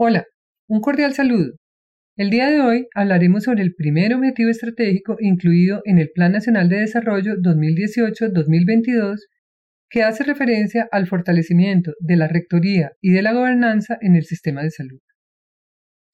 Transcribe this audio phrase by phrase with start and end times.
[0.00, 0.26] Hola,
[0.68, 1.54] un cordial saludo.
[2.16, 6.68] El día de hoy hablaremos sobre el primer objetivo estratégico incluido en el Plan Nacional
[6.68, 9.18] de Desarrollo 2018-2022
[9.90, 14.62] que hace referencia al fortalecimiento de la rectoría y de la gobernanza en el sistema
[14.62, 15.00] de salud.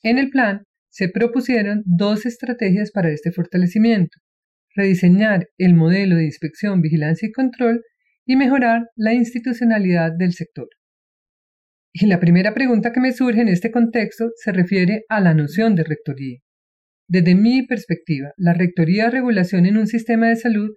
[0.02, 4.18] En el plan se propusieron dos estrategias para este fortalecimiento,
[4.74, 7.82] rediseñar el modelo de inspección, vigilancia y control
[8.24, 10.68] y mejorar la institucionalidad del sector.
[11.96, 15.76] Y la primera pregunta que me surge en este contexto se refiere a la noción
[15.76, 16.40] de rectoría.
[17.06, 20.70] Desde mi perspectiva, la rectoría de regulación en un sistema de salud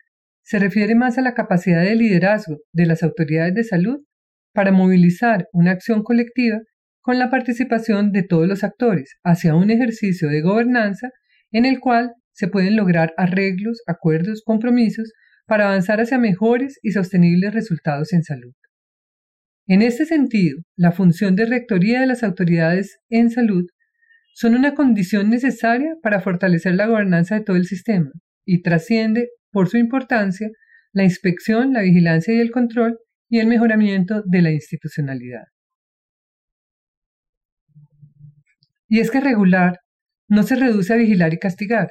[0.43, 3.97] se refiere más a la capacidad de liderazgo de las autoridades de salud
[4.53, 6.59] para movilizar una acción colectiva
[7.01, 11.09] con la participación de todos los actores hacia un ejercicio de gobernanza
[11.51, 15.11] en el cual se pueden lograr arreglos, acuerdos, compromisos
[15.47, 18.53] para avanzar hacia mejores y sostenibles resultados en salud.
[19.69, 23.65] En este sentido, la función de rectoría de las autoridades en salud
[24.33, 28.09] son una condición necesaria para fortalecer la gobernanza de todo el sistema
[28.45, 30.49] y trasciende, por su importancia,
[30.93, 32.97] la inspección, la vigilancia y el control
[33.29, 35.43] y el mejoramiento de la institucionalidad.
[38.87, 39.79] Y es que regular
[40.29, 41.89] no se reduce a vigilar y castigar.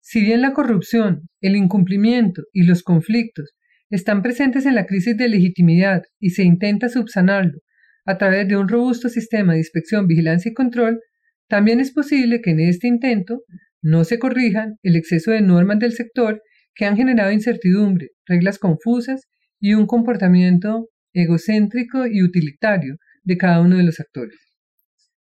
[0.00, 3.55] Si bien la corrupción, el incumplimiento y los conflictos
[3.90, 7.60] están presentes en la crisis de legitimidad y se intenta subsanarlo
[8.06, 11.00] a través de un robusto sistema de inspección, vigilancia y control,
[11.48, 13.42] también es posible que en este intento
[13.82, 16.42] no se corrijan el exceso de normas del sector
[16.74, 19.22] que han generado incertidumbre, reglas confusas
[19.60, 24.36] y un comportamiento egocéntrico y utilitario de cada uno de los actores.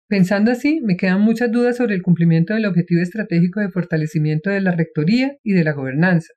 [0.08, 4.62] Pensando así, me quedan muchas dudas sobre el cumplimiento del objetivo estratégico de fortalecimiento de
[4.62, 6.34] la rectoría y de la gobernanza,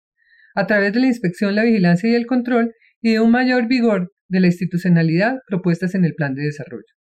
[0.59, 4.13] a través de la inspección, la vigilancia y el control y de un mayor vigor
[4.27, 6.95] de la institucionalidad propuestas en el plan de desarrollo.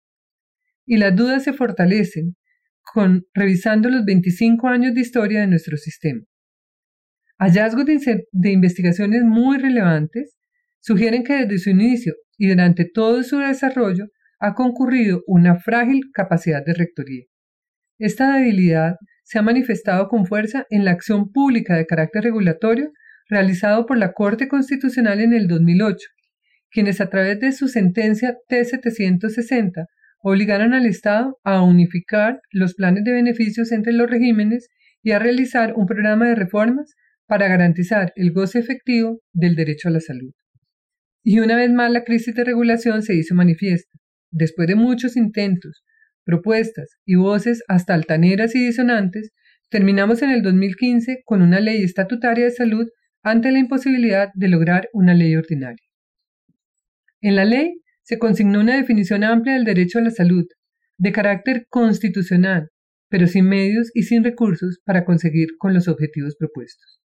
[0.84, 2.34] Y las dudas se fortalecen
[2.82, 6.22] con revisando los 25 años de historia de nuestro sistema.
[7.38, 10.34] Hallazgos de, de investigaciones muy relevantes
[10.80, 14.06] sugieren que desde su inicio y durante todo su desarrollo
[14.40, 17.24] ha concurrido una frágil capacidad de rectoría.
[18.00, 22.90] Esta debilidad se ha manifestado con fuerza en la acción pública de carácter regulatorio
[23.28, 26.08] realizado por la Corte Constitucional en el 2008,
[26.70, 29.86] quienes a través de su sentencia T-760
[30.22, 34.68] obligaron al Estado a unificar los planes de beneficios entre los regímenes
[35.02, 36.94] y a realizar un programa de reformas
[37.26, 40.32] para garantizar el goce efectivo del derecho a la salud.
[41.22, 43.98] Y una vez más la crisis de regulación se hizo manifiesta.
[44.30, 45.84] Después de muchos intentos,
[46.24, 49.30] propuestas y voces hasta altaneras y disonantes,
[49.70, 52.88] terminamos en el 2015 con una ley estatutaria de salud
[53.24, 55.82] ante la imposibilidad de lograr una ley ordinaria.
[57.20, 60.44] En la ley se consignó una definición amplia del derecho a la salud,
[60.98, 62.68] de carácter constitucional,
[63.08, 67.00] pero sin medios y sin recursos para conseguir con los objetivos propuestos.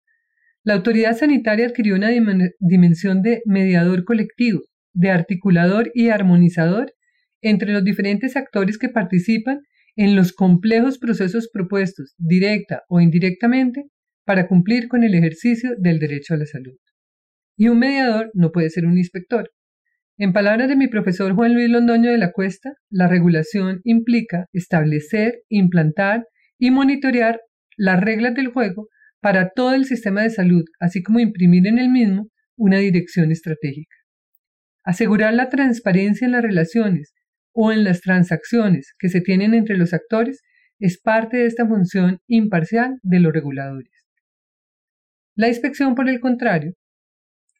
[0.63, 2.09] La autoridad sanitaria adquirió una
[2.59, 4.61] dimensión de mediador colectivo,
[4.93, 6.93] de articulador y armonizador
[7.41, 9.59] entre los diferentes actores que participan
[9.97, 13.85] en los complejos procesos propuestos, directa o indirectamente,
[14.25, 16.75] para cumplir con el ejercicio del derecho a la salud.
[17.57, 19.51] Y un mediador no puede ser un inspector.
[20.17, 25.41] En palabras de mi profesor Juan Luis Londoño de la Cuesta, la regulación implica establecer,
[25.49, 26.25] implantar
[26.57, 27.39] y monitorear
[27.77, 28.87] las reglas del juego
[29.21, 33.95] para todo el sistema de salud, así como imprimir en el mismo una dirección estratégica.
[34.83, 37.13] Asegurar la transparencia en las relaciones
[37.53, 40.41] o en las transacciones que se tienen entre los actores
[40.79, 43.94] es parte de esta función imparcial de los reguladores.
[45.35, 46.73] La inspección, por el contrario,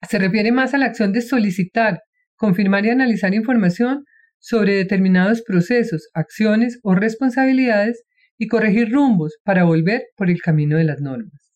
[0.08, 2.00] se refiere más a la acción de solicitar,
[2.36, 4.06] confirmar y analizar información
[4.40, 8.04] sobre determinados procesos, acciones o responsabilidades
[8.38, 11.54] y corregir rumbos para volver por el camino de las normas.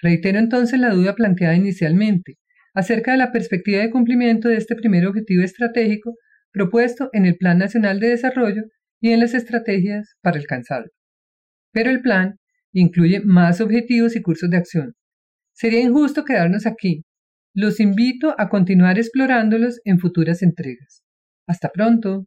[0.00, 2.38] Reitero entonces la duda planteada inicialmente
[2.74, 6.14] acerca de la perspectiva de cumplimiento de este primer objetivo estratégico
[6.52, 8.62] propuesto en el Plan Nacional de Desarrollo
[9.00, 10.90] y en las estrategias para alcanzarlo.
[11.72, 12.38] Pero el plan
[12.72, 14.94] incluye más objetivos y cursos de acción,
[15.56, 17.02] Sería injusto quedarnos aquí.
[17.54, 21.02] Los invito a continuar explorándolos en futuras entregas.
[21.48, 22.26] Hasta pronto.